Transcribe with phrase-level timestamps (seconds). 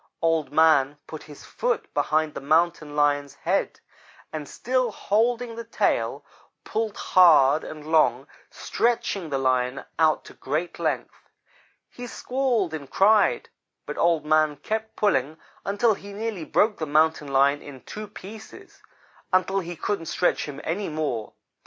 [0.19, 3.79] "Old man put his foot behind the Mountain lion's head,
[4.33, 6.25] and, still holding the tail,
[6.63, 11.29] pulled hard and long, stretching the Lion out to great length.
[11.87, 13.49] He squalled and cried,
[13.85, 18.81] but Old man kept pulling until he nearly broke the Mountain lion in two pieces
[19.31, 21.33] until he couldn't stretch him any more.